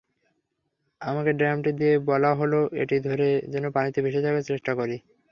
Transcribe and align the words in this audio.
আমাকে 1.01 1.31
ড্রামটি 1.33 1.71
দিয়ে 1.79 1.95
বলা 2.09 2.31
হলো 2.39 2.59
এটি 2.81 2.97
ধরে 3.07 3.23
যেন 3.53 3.65
পানিতে 3.75 3.99
ভেসে 4.05 4.21
থাকার 4.25 4.47
চেষ্টা 4.49 4.71
করি। 4.79 4.95